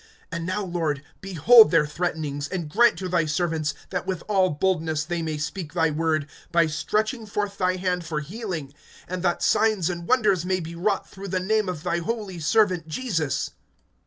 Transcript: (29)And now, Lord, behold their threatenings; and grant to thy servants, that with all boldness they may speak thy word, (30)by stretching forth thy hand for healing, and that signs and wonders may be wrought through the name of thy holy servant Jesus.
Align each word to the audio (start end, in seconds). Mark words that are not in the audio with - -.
(29)And 0.31 0.45
now, 0.45 0.63
Lord, 0.63 1.03
behold 1.21 1.69
their 1.69 1.85
threatenings; 1.85 2.47
and 2.47 2.67
grant 2.67 2.97
to 2.97 3.07
thy 3.07 3.27
servants, 3.27 3.75
that 3.91 4.07
with 4.07 4.23
all 4.27 4.49
boldness 4.49 5.03
they 5.03 5.21
may 5.21 5.37
speak 5.37 5.73
thy 5.73 5.91
word, 5.91 6.25
(30)by 6.51 6.71
stretching 6.71 7.27
forth 7.27 7.59
thy 7.59 7.75
hand 7.75 8.03
for 8.03 8.19
healing, 8.19 8.73
and 9.07 9.21
that 9.21 9.43
signs 9.43 9.91
and 9.91 10.07
wonders 10.07 10.43
may 10.43 10.59
be 10.59 10.73
wrought 10.73 11.07
through 11.07 11.27
the 11.27 11.39
name 11.39 11.69
of 11.69 11.83
thy 11.83 11.99
holy 11.99 12.39
servant 12.39 12.87
Jesus. 12.87 13.51